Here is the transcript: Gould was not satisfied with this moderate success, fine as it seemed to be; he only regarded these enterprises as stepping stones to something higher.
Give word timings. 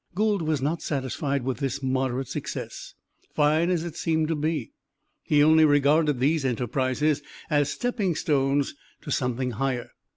Gould 0.15 0.41
was 0.41 0.63
not 0.63 0.81
satisfied 0.81 1.43
with 1.43 1.59
this 1.59 1.83
moderate 1.83 2.27
success, 2.27 2.95
fine 3.35 3.69
as 3.69 3.83
it 3.83 3.95
seemed 3.95 4.29
to 4.29 4.35
be; 4.35 4.71
he 5.21 5.43
only 5.43 5.63
regarded 5.63 6.19
these 6.19 6.43
enterprises 6.43 7.21
as 7.51 7.69
stepping 7.69 8.15
stones 8.15 8.73
to 9.01 9.11
something 9.11 9.51
higher. 9.51 9.91